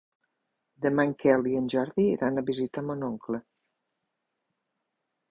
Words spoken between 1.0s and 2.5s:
en Quel i en Jordi iran a